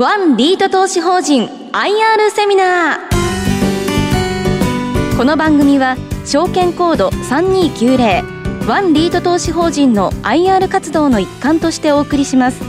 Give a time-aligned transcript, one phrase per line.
[0.00, 5.16] ワンリート投資法人 IR セミナー。
[5.18, 12.62] この番組は証券コード3290ワンリート投資法人の IR 活動の一環としてお送りします。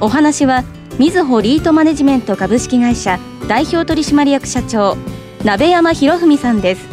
[0.00, 0.62] お話は
[1.00, 3.18] みずほリートマネジメント株式会社
[3.48, 4.96] 代表取締役社長
[5.42, 6.86] 鍋山博文さんです。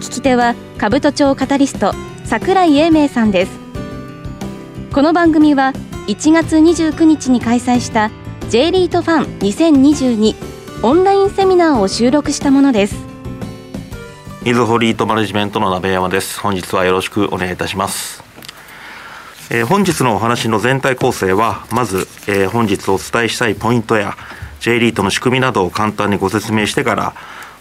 [0.00, 1.92] 聞き手は株都庁カタリスト
[2.24, 3.52] 櫻井英明さんです。
[4.90, 5.74] この番組は
[6.06, 8.10] 1月29日に開催した
[8.50, 10.34] J リートファン2022
[10.82, 12.96] オンラインセミナーを収録したものです。
[14.42, 16.40] みずほリートマネジメントの鍋山です。
[16.40, 18.24] 本日はよろしくお願いいたします。
[19.52, 24.16] えー、本日のお話の全体構成はまず、えー、本日お伝えしたいポイントや
[24.58, 27.14] J リートの仕組みなどを簡単にご説明してから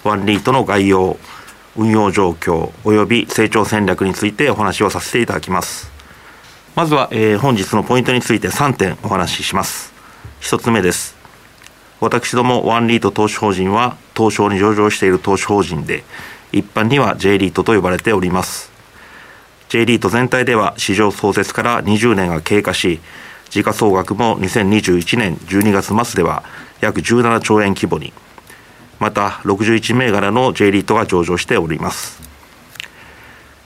[0.04, 1.20] ワンリートの概要
[1.77, 5.91] 運用状況及び成長戦略についてお話をさせていただきます。
[6.74, 9.98] まずは、えー、本日のポイントについて3点お話しします。
[10.41, 11.16] 1つ目です。
[11.99, 16.04] 私どもワンリート投資法人は東証に上場している投資法人で
[16.51, 18.71] 一般には J リートと呼ばれております。
[19.68, 22.99] J リート全体では市場創設から20年が経過し
[23.49, 26.43] 時価総額も2021年12月末では
[26.81, 28.13] 約17兆円規模に
[28.99, 32.21] また61銘柄の J リートが上場しております。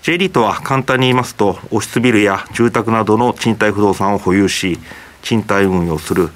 [0.01, 4.77] J リートは簡単に言いますとオフィスビルや住宅などの賃貸不動産を保有し
[5.21, 6.29] 賃貸運用する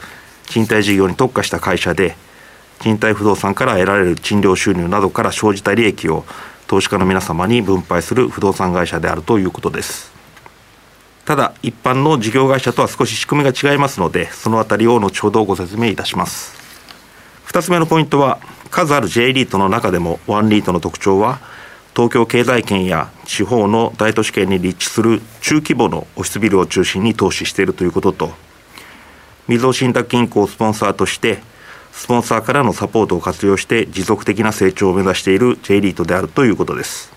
[0.47, 2.15] 賃貸事業に特化した会社で
[2.79, 6.25] 賃貸不動産から得られる賃料収入などから生じた利益を
[6.67, 10.11] 投資家の皆様に分配する不動産会社であるということです。
[11.25, 16.55] ただ一般の事業会社とは少し仕組みが違いますのでそのあたりを後ほどご説明いたします。
[17.47, 21.39] 2つ目のポイントは数ある J リートの中でもワンリートの特徴は
[21.95, 28.31] 東京経済圏や地方の大都市圏に立地する中規模のオフィスビルを中心に投資しているということと
[29.47, 31.39] みずほ信託銀行をスポンサーとして
[31.91, 37.11] スポンサーからのサポートを活用して持続的な成長を目指している J リートであるということです。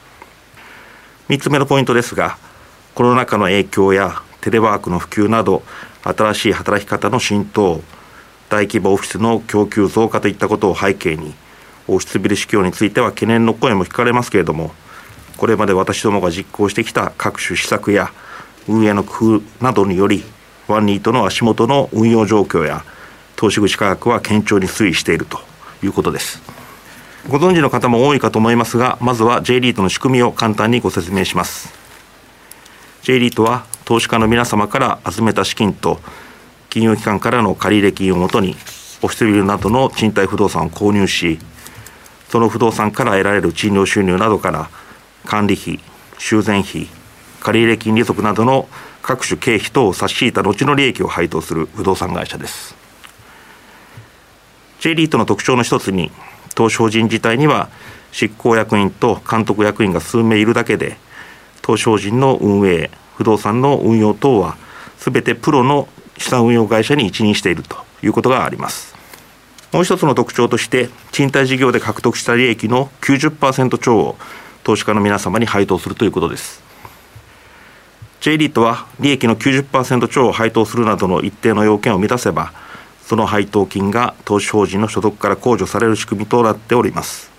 [1.29, 2.39] 3つ目のポイントですが
[2.95, 5.63] コロナ禍の影響やテレワークの普及など
[6.03, 7.83] 新しい働き方の浸透
[8.49, 11.35] 大規模オフィスの供給増加といったことを背景に
[11.87, 14.73] オフィスビル市況については懸念の声も聞かれますけれども
[15.37, 18.13] これまで私どもが実行してきた各種施策や
[18.67, 20.25] 運営の工夫などにより
[20.73, 22.85] ワンニートの足元の運用状況や
[23.37, 25.41] 投資口価格は堅調に推移していると
[25.83, 26.41] いうことです。
[27.29, 31.73] ご存知の方も多いかと思いますがまずは J リートの仕組みを簡単にご説明します。
[33.03, 36.01] J リートは投資家の皆様から集めた資金と
[36.69, 38.55] 金融機関からの借入金をもとに
[39.03, 41.39] オフィスビルなどの賃貸不動産を購入し
[42.29, 44.71] その不動産から得られる賃料収入などから
[45.25, 45.81] 管理費
[46.19, 46.87] 修繕費
[47.41, 48.69] 借入金利息などの
[49.03, 52.75] 各種経費等を差し引いた後の利益を配当する不動産会社です。
[54.81, 56.11] J リートの特徴の一つに
[56.55, 57.69] 投資法人自体には
[58.13, 60.97] 執行役員と監督役員が数名いるだけで
[61.63, 64.57] 投資法人の運営不動産の運用等は
[64.99, 68.95] 全てプロの資産運用会社に一任しているということがあります。
[69.73, 74.17] もう一つの特徴として賃貸事業で獲得した利益の90%超を
[74.65, 76.70] 投資家の皆様に配当するということです。
[78.21, 82.53] J リートは利益の90%超を配当するなどの一定の要件を満たせば
[83.03, 87.31] その配当金が投資法人の所得から控除される仕組みとなっております。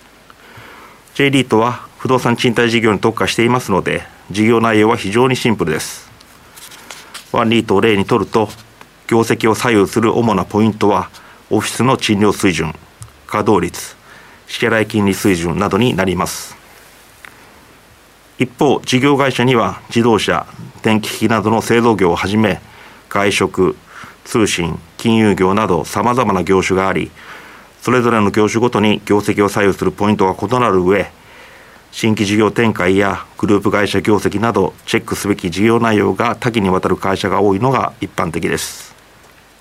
[1.13, 6.09] J リートは不動産賃貸事業に特化していますので事業内容は非常にシンプルです。
[7.31, 8.49] ワンリートを例にとると
[9.07, 11.11] 業績を左右する主なポイントは
[11.51, 12.73] オフィスの賃料水準
[13.27, 13.95] 稼働率
[14.47, 16.60] 支払い金利水準などになります。
[18.41, 20.47] 一方事業会社には自動車
[20.81, 22.59] 電気機器などの製造業をはじめ
[23.07, 23.75] 外食
[24.23, 27.11] 通信金融業などさまざまな業種があり
[27.83, 31.11] それぞれの業種ごとに業績を左右するポイントが異なる上
[31.91, 38.95] 新規事業展開やグループ会社業績などチェックすべき事業内容が多岐にわたる会社が多いのが一般的です。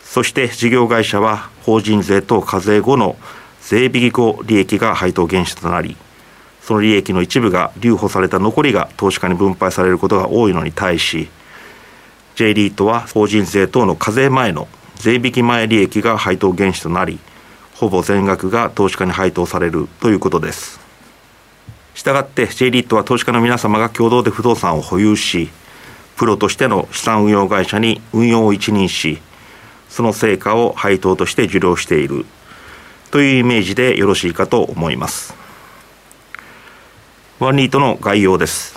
[0.03, 3.17] そして事業会社は法人税と課税後の
[3.61, 5.97] 税引き後利益が配当原資となり
[6.63, 11.29] その利益の一部が留保された残りが投資家に分配されることが多いのに対し
[12.37, 17.19] J リートは法人税等の課税前の税引き前利益が配当原資となり
[17.75, 20.81] ほぼ全額が投資家に配当されるということです。
[21.95, 25.51] したがって J リートは投資家の皆様が共同で不動産を保有し
[26.17, 29.19] プロとしての資産運用会社に運用を一任し
[29.89, 32.27] その成果を配当として受領している。
[33.11, 35.40] というイメージでよろしいかと思います。
[37.41, 38.77] ワンリートの概要です。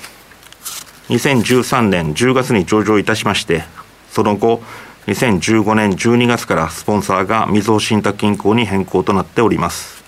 [1.09, 3.65] 2013年10月に上場いたしまして、
[4.09, 4.61] その後、
[5.07, 10.01] 2015年12月からスポンサーがみずほ信託銀行に変更となっております。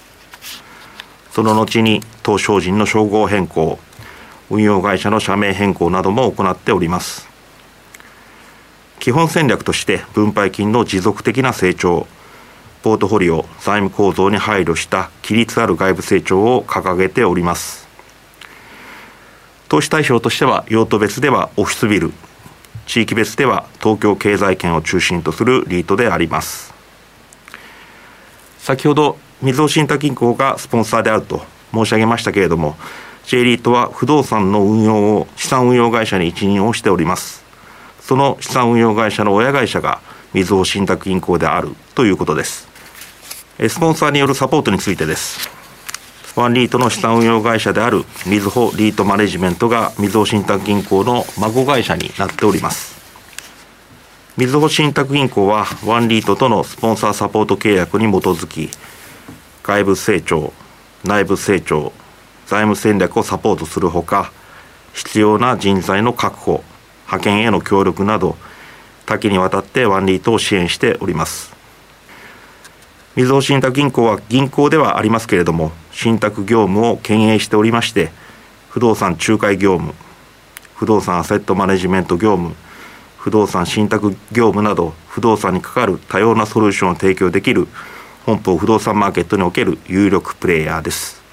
[1.32, 3.78] その後に東証人の称号変更
[4.50, 7.28] 運用会社の社名変更なども行っております。
[9.02, 12.08] 基本戦略として分配金の持続的な成長
[12.84, 17.85] ポートフォリオ財務構造に配慮した規律ある外部成長を掲げております。
[19.76, 22.14] 投資対象としては用途別ではオフィスビル
[22.88, 26.74] 地域別では東京経済圏を中心とするリートであります。
[28.58, 31.44] 先ほどみずほ信託銀行がスポンサーであると
[31.74, 32.78] 申し上げましたけれども
[33.26, 37.44] J リートは不動産の運用を資産運用会社に一任をしております。
[38.00, 40.00] その資産運用会社の親会社が
[40.34, 42.70] みずほ信託銀行であるということです。
[43.68, 45.55] スポンサーによるサポートについてです。
[46.36, 52.94] ワンリートの資産運用会社であるみずほリートマネジメントがみずほ信託銀行の孫会社になっております。
[54.36, 58.70] みずほ信託銀行はワンリートとのスポンサーサポート契約に基づき
[59.64, 60.52] 外部成長
[61.06, 61.94] 内部成長
[62.46, 64.34] 財務戦略をサポートするほか
[64.94, 66.66] 必要な人材の確保
[67.06, 68.36] 派遣への協力など
[69.06, 71.55] 多岐にわたってワンリートを支援しております。
[73.16, 78.12] みずほ信託銀行は銀行ではありますけれども信託業務を兼営しておりまして
[78.70, 79.94] 不動産仲介業務
[80.76, 82.56] 不動産アセットマネジメント業務
[83.18, 87.68] 不動産信託業務など不動産にかかる多様なソリューションを提供できる
[88.26, 91.24] 本邦不動産マーケットにおける有力プレイヤーです。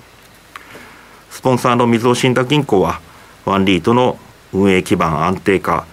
[1.30, 3.00] スポンサーのみずほ信託銀行は
[3.44, 4.18] ワンリートの
[4.52, 5.86] 運営基盤安定化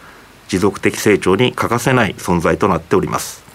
[0.47, 3.48] 持続的成長に欠かせない存在となっております。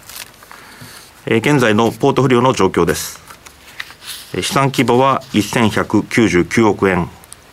[1.27, 3.19] 現在のポートフリオの状況です。
[4.35, 7.09] 資産規模は1199億円。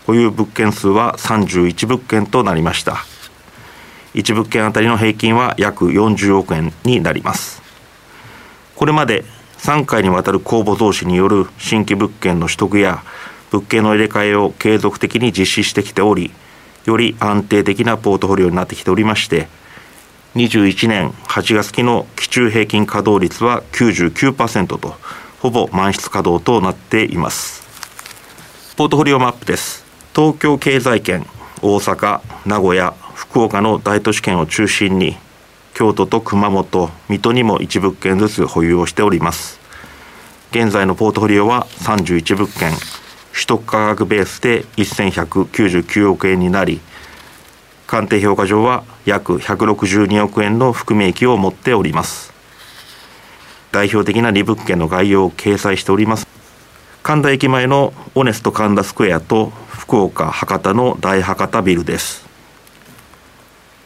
[0.06, 2.98] 保有物件数は31物件となりました。
[4.12, 7.62] 1物件あたりの平均は約40億円になります。
[8.76, 9.24] これまで
[9.56, 13.02] 3回にわたる公募増資による新規物件の取得や
[13.50, 16.30] 物件の入れ替えを継続的に実施してきており
[16.84, 19.48] より安定的なポートフォリオになってきておりまして
[20.34, 24.94] 21年8月期の期中平均稼働率は99%と
[25.40, 27.62] ほぼ満室稼働となっています。
[28.76, 29.84] ポートフォリオマップです。
[30.14, 31.26] 東京経済圏
[31.60, 35.16] 大阪名古屋福岡の大都市圏を中心に
[35.74, 39.60] 京都と熊本水戸にも1物件ずつ保有をしております。
[40.50, 42.72] 現在のポートフォリオは31物件。
[43.32, 46.80] 取得価格ベースで1199億円になり
[47.92, 52.32] 鑑定評価上は約162億円の含み益を持っております。
[53.70, 56.26] 代表的な2物件の概要を掲載しております。
[57.02, 62.26] 神田駅前のオネスト神田スクエアと福岡博多の大博多ビルです。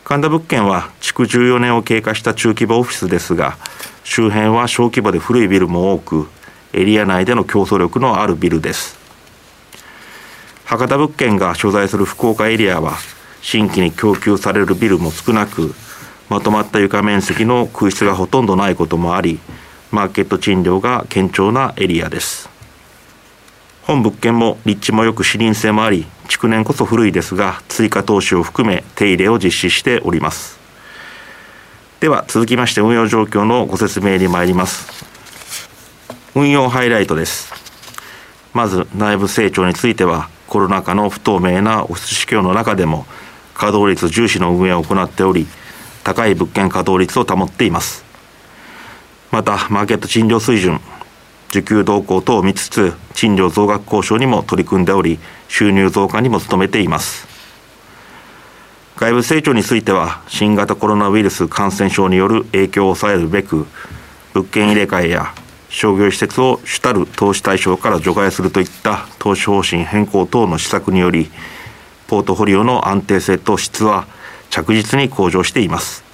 [0.04, 3.56] 神田物件は築14年を経過した中規模オフィスですが
[4.04, 6.28] 周辺は小規模で古いビルも多く
[6.72, 8.96] エリア内での競争力のあるビルです。
[10.64, 12.98] 博多物件が所在する福岡エリアは
[13.42, 15.74] 新規に供給されるビルも少なく
[16.28, 19.38] まとまった床面積の空室がほとんどないこともあり
[19.92, 22.48] マーケット賃料が堅調なエリアです。
[23.82, 30.58] 本物件も立地もよく視認性もあり築年こそ古いですが追加投資を含め手入れを実施しております。
[32.00, 35.06] では続きまして運用状況のご説明に参ります。
[36.34, 37.54] 運用ハイライトです。
[38.52, 43.06] まず内部成長についてはコロナ禍の不透明なオフィス市況の中でも
[43.56, 45.46] 稼働率重視の運営を行っており
[46.04, 48.04] 高い物件稼働率を保っています。
[49.32, 50.80] またマーケット賃料水準
[51.48, 57.26] 需給動向等を見つつ賃料増額交渉にも取り組んでおり収入増加にも努めています。
[58.96, 63.66] 外部成長については新型コロナウイルス感染症による影響を抑えるべく
[64.32, 65.34] 物件入れ替えや
[65.68, 71.30] 商業施設を主たる投資対象から除外するといった投資方針変更等の施策により
[72.08, 74.06] ポートフォリオの安定性と質は
[74.50, 76.04] 着実に向上しています。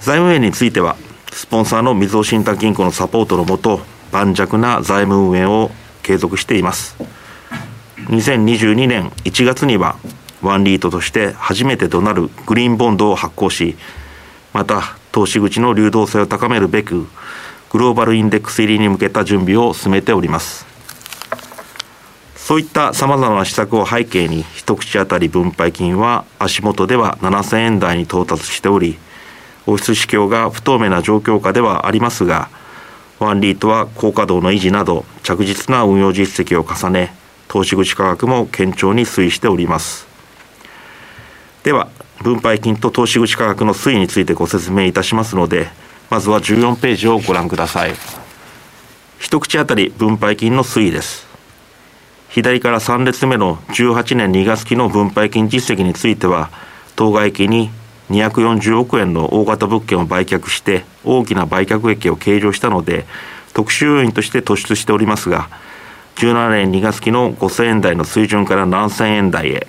[0.00, 0.96] 財務面については
[1.32, 3.80] スポンサーのみずほ信託銀行のサポートのもと
[4.10, 5.70] 盤石な財務運営を
[6.02, 6.96] 継続しています。
[8.06, 9.96] 2022年1月には
[10.40, 13.76] ワンリートとして初めてとなるグリーンボンドを発行し
[14.52, 17.06] また投資口の流動性を高めるべく
[17.70, 20.67] グローバルインデックス入りに向けた準備を進めております。
[22.48, 28.96] そういったさまざまな施策を背景に一口当たり分配金は足元では7000円台に到達しており
[29.66, 32.48] オフィス市況が不透明な状況下ではありますが
[33.18, 37.12] ワンリートは高稼働の維持など着実な運用実績を重ね
[37.48, 40.08] 投資口価格も堅調に推移しております
[41.64, 41.90] では
[42.22, 45.68] 分配金と投資口価格の推移についてご説明いたしますので、
[46.10, 47.92] まずは14ページをご覧ください。
[49.18, 51.27] 一口当たり分配金の推移です。
[52.38, 56.50] 左から3列目の18年2月期の分配金実績については、
[56.94, 57.68] 当該期に
[58.10, 63.06] 240億円の大型物件を売却して大きな売却益を計上したので
[63.54, 65.48] 特殊要因として突出しておりますが
[66.16, 69.66] 17年2月期の5000円台の水準から7000円台へ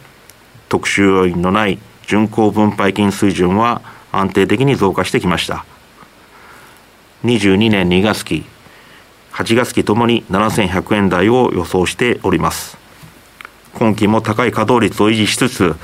[0.70, 5.66] 特殊要因のない巡航分配金水準は安定的に増加してきました。
[7.26, 8.46] 22年2月期
[9.40, 12.78] 8月期ともに7100円台を予想しております。
[13.74, 15.76] 今期も高い稼働率を維持しつつ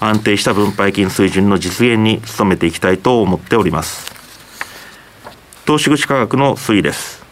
[0.00, 4.12] 安定した分配金水準の実現に努めていきたいと思っております。
[5.64, 7.24] 投資口価格の推移です。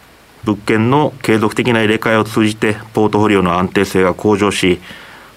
[0.45, 4.79] 物件の継続的な入れ替えを通じてポートフォリオの安定性が向上し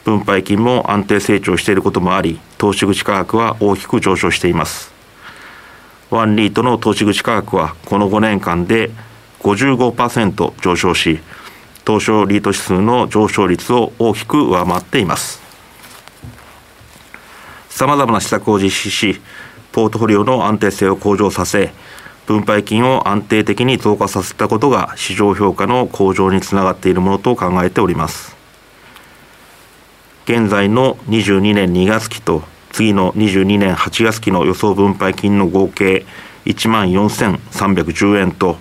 [0.05, 4.93] 分配金も安定成長していることもあり投資口価格は大きく上昇しています。
[6.09, 8.93] ワンリートの投資口価格はこの5年間で
[9.41, 11.21] 55%上昇し
[11.87, 15.41] 東証リート指数の上昇率を大きく上回っています。
[17.69, 19.21] さまざまな施策を実施し
[19.73, 21.73] ポートフォリオの安定性を向上させ
[22.27, 28.35] 分配金を安定的に増加させたことが市場評価の向上につながっているものと考えております。
[30.25, 36.05] 現在の22年2月期と次の22年8月期の予想分配金の合計
[36.47, 38.57] 1万4310円と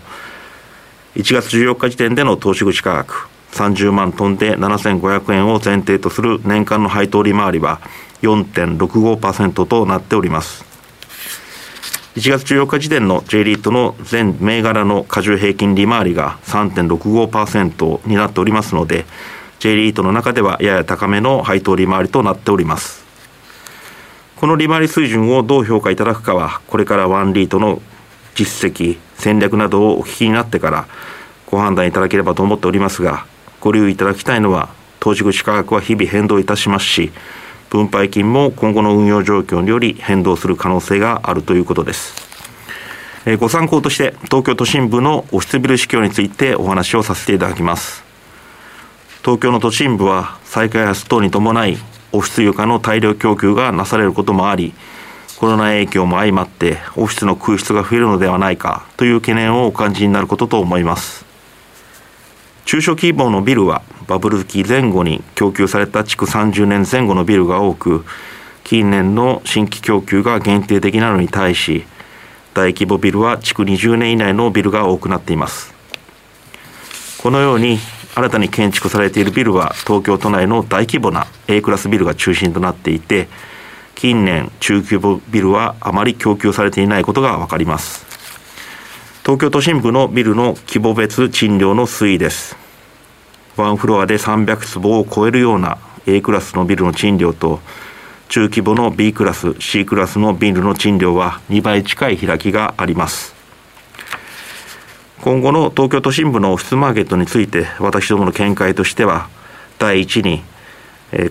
[1.15, 3.27] 1月14日時点での投資口価格。
[3.53, 7.79] 30万トンで7500円を前提とする年間の配当利回りは
[8.22, 10.65] 4.65%となっております。
[12.17, 19.05] 1月14日時点の J リートの全銘柄の過重平均利回りが3.65%になっておりますので
[19.60, 23.05] J リートの中ではやや高めの配当利回りとなっております。
[24.36, 27.81] この利回り水準をどう評価いただくかはこれからワンリートの
[28.34, 30.88] 実績戦略などをお聞きになってから
[31.48, 33.25] ご判断いただければと思っておりますが
[33.60, 37.12] ご留意いただきたいのは投資口価格は日々変動いたしますし
[37.72, 42.13] 分配金も今後の運用状況により変動する可能性があるということです。
[43.25, 48.03] えご参考として東京都心部のオフィスビル市況についてお話をさせていただきます。
[49.24, 51.79] 東京の都心部は再開発等に伴い
[52.12, 54.75] オフィス床の大量供給がなされることもあり
[55.38, 61.25] コロナ影響も相まってオフィスの空室が増えるのではないかという懸念をお感じになることと思います。
[62.63, 68.06] 中小規模のビルはバブル期前後に供給された築30年前後のビルが多く
[68.63, 71.86] 近年の新規供給が限定的なのに対し
[72.54, 75.74] 大規模ビルは築20年以内のビルが多くなっています。
[77.22, 77.77] このように
[78.15, 83.27] 新たに建築されているビルは東京都内の大規模な A クラスビルが中心となっていて
[83.96, 88.06] 近年中規模ビルはあまり供給されていないことが分かります。
[89.24, 92.56] 東京都心部のビルの規模別賃料の推移です。
[93.58, 97.62] ワンフロアで300坪を超えるような A クラスのビルの賃料と
[98.28, 103.34] 中規模の B クラス C クラスのビルの賃料は2倍近い開きがあります。
[105.22, 109.30] 今後の東京都心部のオフィスマーケットについて私どもの見解としては
[109.80, 110.44] 第一に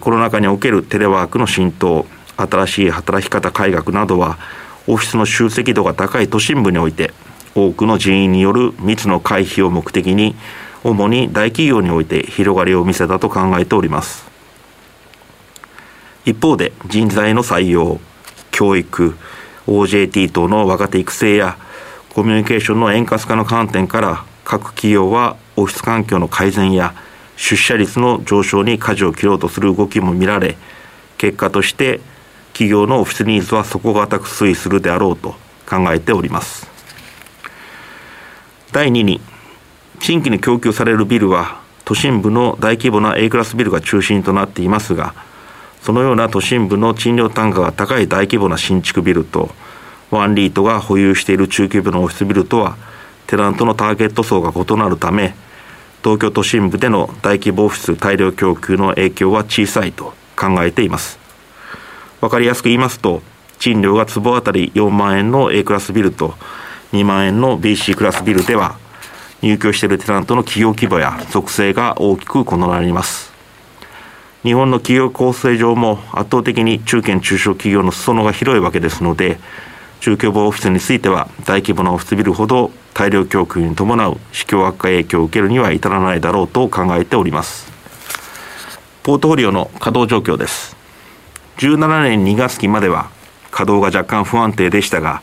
[0.01, 4.39] コロナ禍におけるテレワークの浸透新しい働き方改革などは
[4.87, 7.13] オフィスの集積度が高い都心部において
[7.55, 10.35] 多くの人員による密の回避を目的に
[10.83, 14.25] 主に大企業において広がりを見せたと考えております。
[16.27, 18.01] 一方で人材の採用
[18.51, 19.17] 教育
[19.67, 21.57] OJT 等の若手育成や
[22.11, 26.95] コミュニケーションの円滑化の観点から各企業はオフィス環境の改善や
[27.37, 30.57] 出社率の上昇に舵を切ろうとする動きも見られ
[31.19, 32.01] 結果として
[32.55, 35.35] 企業のオフィスニーズは底堅く推移するであろうと
[35.69, 36.67] 考えております。
[38.73, 39.21] 第2に
[40.01, 45.15] 新規に供給されるビルは都心部の大規模な A クラスビルが中心となっていますが
[45.81, 49.51] そのような都心部の賃料単価が高い大規模な新築ビルと
[50.11, 52.77] ワンリートが保有している中規模のオフィスビルとは
[53.27, 55.35] テナントのターゲット層が異なるため
[56.03, 61.24] 東京都心部での大規模オフィス大量供給の影響は小さいと考えています。
[62.25, 63.21] 分かりやすく言いますと
[63.59, 66.35] 賃料が坪当たり4万円の A クラスビルと
[66.93, 68.79] 2万円の BC クラスビルでは
[69.43, 73.31] 入居しているテナントの企業規模や属性が大きく異なります。
[74.43, 79.39] 日本の企業構成上も圧倒的に中堅中小企業の裾野が広いわけですので
[80.01, 87.71] 中規模オフィスについては大規模なオフィスビルほど大量供給に伴う市況悪化影響を受けるには至らないだろうと考えております。
[89.03, 90.84] ポートフォリオの稼働状況です。
[91.59, 93.11] 17年2月期までは
[93.51, 95.23] 稼働が若干不安定でしたが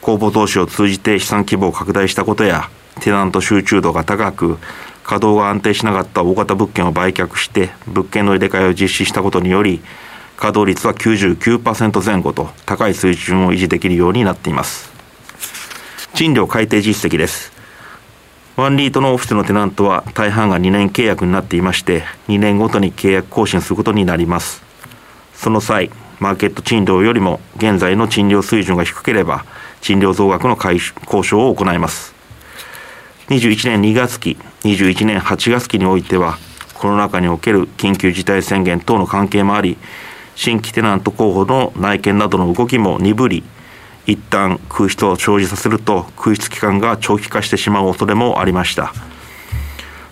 [0.00, 2.68] 公募投資を通じて資産規模を拡大したことや
[3.00, 4.58] テナント集中度が高く
[5.04, 9.80] 稼働が安定しなかった大型物件を売却して物件の入れ替えを実施したことにより
[10.36, 14.90] 稼働率は99%前後と高い水準を維持できるようになっています。
[16.14, 17.52] 賃料改定実績です。
[18.56, 24.69] ワンリートのオフィスのテナントは大半が2年契約になっていまして2年ごとに契約更新することになります。
[25.40, 29.46] その際マーケット賃料よりも現在の賃料水準が低ければ
[29.80, 32.14] 賃料増額の交渉を行います。
[33.28, 36.36] 21年2月期21年8月期においては
[36.74, 39.78] コロナ禍における緊急事態宣言等の関係もあり
[40.34, 43.42] 新規テナント候補の内見などの動きも鈍り
[44.06, 48.92] 一旦空室を生じさせると空室期間が長期化してしまう恐れもありました。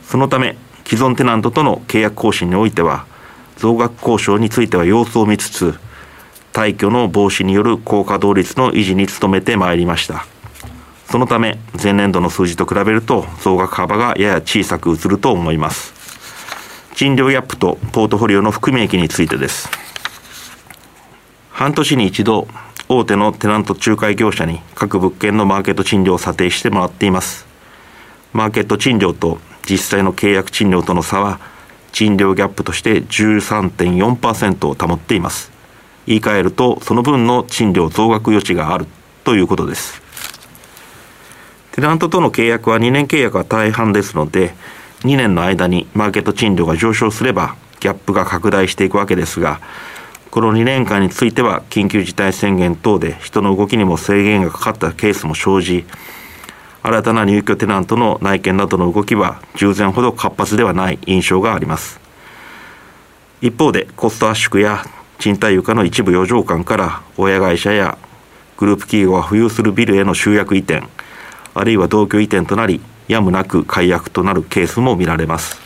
[0.04, 0.56] そのため
[0.86, 3.04] 既存テナントとの契約更新においては
[3.58, 5.74] 増額交渉については様子を見つつ
[6.52, 10.26] 退去の防止による高稼働率の維持に努めてまいりました。
[11.06, 15.94] そのため前年度の数字と比べると増額幅がやや小さく映ると思います。
[16.94, 19.70] 賃料ギャップとポートフォリオの含み益についてです。
[21.50, 22.46] 半年に一度
[22.88, 27.46] 大手のテナント仲介業者に各物件のマーケット賃料を査定してもらっています。
[28.32, 29.38] マーケット賃料と
[29.68, 31.40] 実際の契約賃料との差は
[31.92, 35.50] 賃料ギャップとして13.4%を保っています。
[36.06, 38.86] 言い換えるとその分の賃料増額余地がある
[39.24, 40.00] ということです。
[41.72, 44.52] テナントとの契約は2年契約は大半ですので
[45.04, 49.60] 2年の間にマーケット賃料が上昇すればギャップが拡大していくわけですが
[50.32, 55.86] この2年間については緊急事態宣言等で人の動きにも制限がかかったケースも生じ
[56.82, 62.00] 新たな入居テナントの内見などの動きは従前ほど活発ではない印象があります。
[63.40, 64.84] 一方でコスト圧縮や
[65.18, 67.98] 賃貸床の一部余剰感から親会社や
[68.56, 70.86] グループ企業が浮遊するビルへの集約移転
[71.54, 75.58] あるいは同居移転となりやむなく解約となるケースも見られます。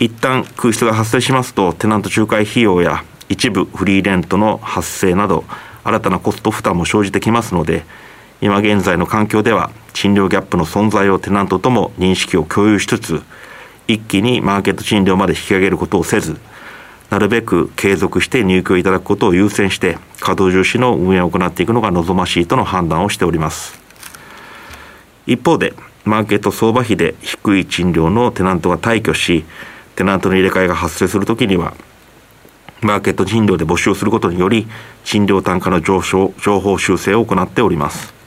[0.00, 5.44] 一旦空室が発生しますとテナント仲介費用や一部フリーレントの発生など
[5.84, 7.84] 新たなコスト負担も生じてきますので
[8.40, 13.22] 今現在の環境では賃料ギャップの存在をテナントとも認識を共有しつつ
[13.88, 16.38] 一気にマーケット賃料まで引き上げることをせず
[17.10, 23.78] なるべく継続して入居いただくことを優先して稼働重視の運営を行っていくのが望ましいとの判断をしております
[25.26, 25.74] 一方で
[26.04, 29.44] マーケット相場比で低い賃料のテナントが退去し
[30.00, 31.74] テナントの入れ替えが発生するときには、
[32.80, 34.66] マーケット賃料で募集することにより、
[35.04, 38.19] 賃料単価の上昇、情報修正を行っております。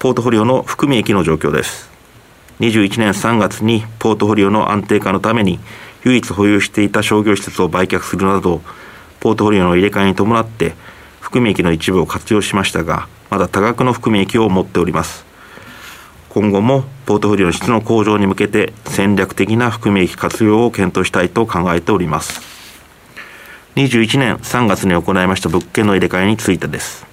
[0.00, 1.90] ポートフォリオの含み益の状況です。
[2.60, 5.60] 21年3月にポートフォリオの安定化のために、
[6.04, 8.62] 唯一保有していた商業施設を売却するなど、
[9.20, 10.72] ポートフォリオの入れ替えに伴って、
[11.20, 15.26] 含み益の一部を活用しましたが、まだ多額の含み益を持っております。
[16.30, 22.40] 今後もポートフォリオの質の向上に向けて戦略的な含み益活用を検討したいと考えております
[23.74, 27.09] 21年3月に行いました物件の入れ替えについてです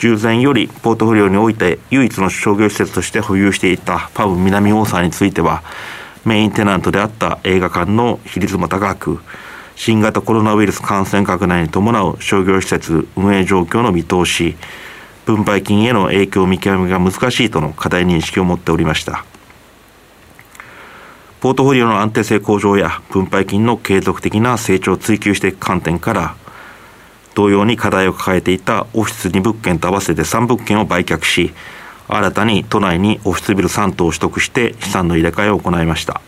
[0.00, 5.62] 従前よりポートフォリオにおいて唯一の商業施設として保有していたパブ南大沢については
[6.24, 9.20] メインテナントであった映画館の比率も高く
[9.76, 14.56] 新型コロナウイルス感染拡大に伴う商業施設運営状況の見通し
[15.26, 19.26] 分配金への影響見極めが難しいとの課題認識を持っておりました。
[21.40, 26.36] ポートフォリオの安定性向上や分配金の継続的な成長を追求していく観点から
[27.40, 31.54] 同様に課題を抱えていたオフィス2物件と合わせて3物件を売却し
[32.06, 36.20] 新たに都内にオフィスビル3棟を取得して資産の入れ替えを行いました。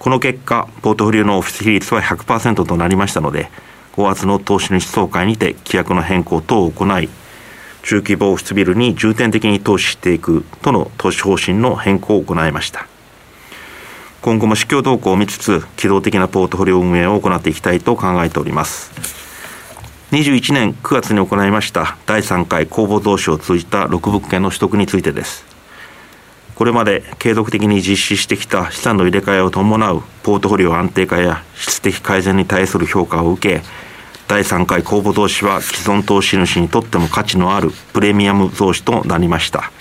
[0.00, 3.48] この結果ポートフォリオのオフィス比率は100%となりましたので
[3.92, 7.08] 5月の投資主総会にて規約の変更等を行い
[7.84, 12.88] 中規模オフィスビルに重点的に投資していくとの投資方針の変更を行いました。
[14.22, 19.23] 今後も市況動向を見つつ機動的なポートフォリオ運営を行っていきたいと考えております。
[20.14, 25.44] 21年9月に行いました第3回公募増資を通じた6物件の取得についてです。
[26.54, 33.64] これまで継続的に実施してきた資産の入れ替えを伴うポートフォリオ安定化や質的改善に対する評価を受け
[34.28, 39.72] 第3回公募増資は既存投資主にとっても価値のあるプレミアム増資となりました。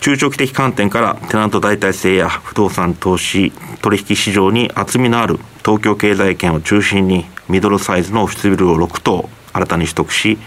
[0.00, 3.52] 中長期的観点からテナント代替性や不動産投資
[3.82, 10.38] 取引市場に厚みのある東京経済圏を中心にミドルサイズのオフィスビルを6棟新たに取得し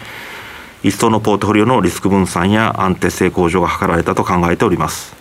[0.84, 5.16] 一層のポートフォリオのリスク分散や安定性向上が図られたと考えております。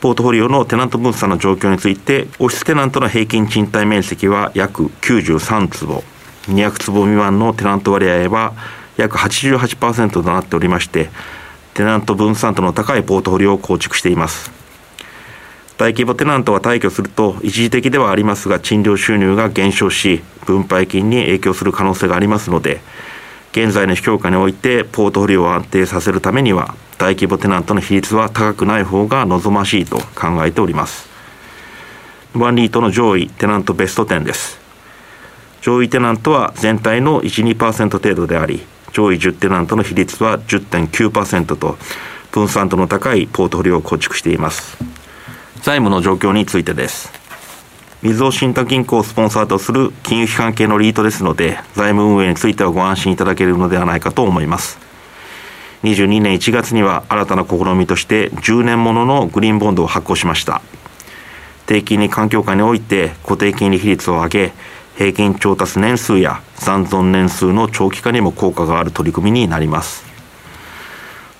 [0.00, 6.04] ポートフォリオのテナント分散の状況についてオフィステナントの平均賃貸面積は約93坪
[6.42, 8.52] 200坪未満のテナント割合は
[8.96, 11.08] 約88%となっておりまして
[11.74, 14.55] テナント分散度の高いポートフォリオを構築しています。
[15.78, 22.80] 大規模テナントは退去すると一時的ではありますが賃料収入が減少し分配金に影響する可能性がありますので
[23.52, 31.08] 現在の非評価においてポートフォリオを安定させるためには大規模テナントの比率は高くない方が望ましいと考えております。
[32.34, 34.58] ワンリートの上位テナントベスト10です。
[35.62, 38.62] 上位テナントは全体の12%程度であり
[38.92, 41.76] 上位10テナントの比率は10.9%と
[42.30, 44.76] 分散度の高いポートフォリオを構築しています。
[45.62, 47.26] 財務の状況についてです
[48.02, 54.78] みずほ信託銀行をスポンサーとする金融機関系のリートですので、財務運営についてはご安心いただけるのではないかと思います。
[55.82, 60.60] 22年1月には新たな試みとして10年もののグリーンボンドを発行しました。
[61.66, 64.52] 低金利環境下において固定金利比率を上げ、
[64.96, 70.04] 平均調達年数や残存年数の長期化にも効果がある取り組みになります。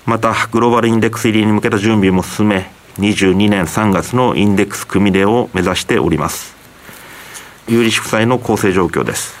[0.05, 6.55] また、グローバルインデックス入りに向けた準備も進め、22年3月のインデックス組入れを目指しております。
[7.67, 9.35] 有利子負債の構成状況です。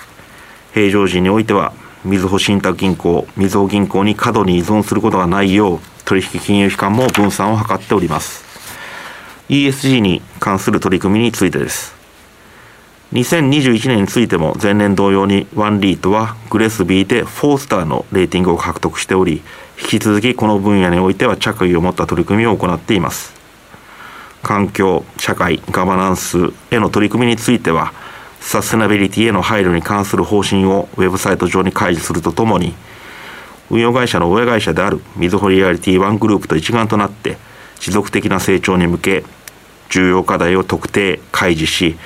[0.73, 1.73] 平常時においては
[2.05, 8.45] みずほ信託銀行みずほ銀行に過度に依存することがないよう取引金融機関も分散を図っております。
[9.49, 11.95] ESG に関する取り組みについてです。
[13.13, 19.41] 2021年についても前年同様にワンリートはグレスビーで4スターのレーティングを獲得しており
[19.81, 23.36] 引き続きこの分野においては着衣を持った取り組みを行っています。
[24.43, 26.37] 環境社会ガバナンス
[26.71, 27.93] への取り組みについては
[28.39, 32.75] サステナビリティへの配慮に関する方針をウェブサイト上に開示するとともに
[33.69, 37.37] 運用会社の親会社であるみずほリアリティワングループと一丸となって
[37.79, 39.23] 持続的な成長に向け
[39.89, 41.97] 重要課題を特定開示し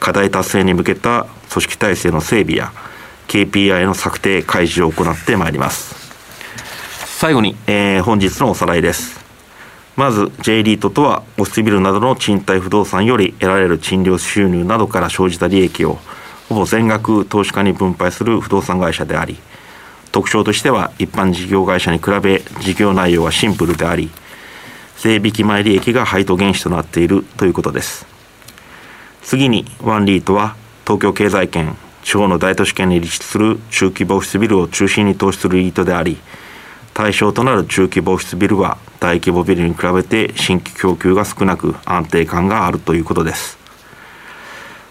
[0.00, 2.72] 課題達成に向けた組織体制の整備や
[3.28, 5.94] KPI の策定開示を行ってまいります。
[7.18, 9.23] 最後に、えー、本日のおさらいです。
[9.96, 15.98] まず J リートとはオフィスビルなどの賃貸不動産より得られる賃料収入などから生じた利益を
[16.48, 19.38] ほぼ全額投資家に分配する不動産会社であり
[20.10, 24.10] 特徴としては一般事業会社に比べ事業内容はシンプルであり
[24.98, 28.06] 税引き前利益が配当原資となっているということです。
[29.22, 30.54] 次にワンリートは
[30.84, 36.18] 東京経済圏地方の大都市圏に立地する中規模オフィスビルを中心に投資するリートであり
[36.94, 43.58] 対象となる中規模オフィスビルは大規模ビルに比べて新規供給が少なく安定感があるということです。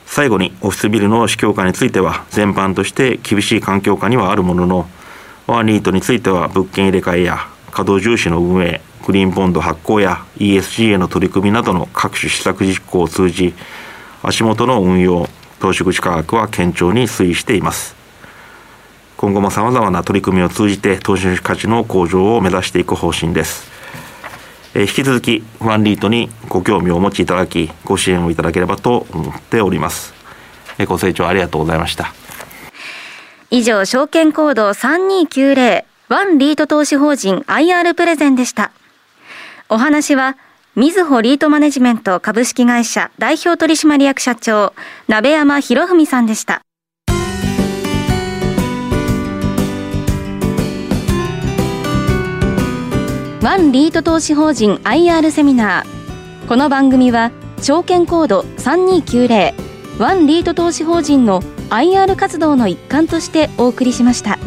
[0.05, 4.87] 最後にオフィスビルの市況価については全般として厳しい環境下にはあるものの
[5.47, 13.55] ワンリートについては物件入れ替えや稼働重視の運営グリーンボンド発行や ESG への取り組みなどの各種施策実行を通じ
[14.21, 15.27] 足元の運用
[15.59, 18.02] 投資口価格は堅調に推移しています。
[19.17, 23.71] 今後もさまざまな取り組みを通じて投資価値の向上を目指していく方針です。
[24.75, 30.13] え引き続きワンリートにご興味をお持ちいただきご支援をいただければと思っております。
[30.79, 32.13] えご清聴ありがとうございました。
[33.51, 38.71] 以上証券コード3290ワンリート投資法人 IR プレゼンでした。
[39.69, 40.37] お話は
[40.75, 44.73] みずほリートマネジメント株式会社代表取締役社長
[45.07, 46.63] 鍋山博文さんでした。
[53.43, 64.39] ワンリート投資法人 IR セミナーこの番組は証券コード3290ワンリート投資法人の IR 活動の一環としてお送りしました。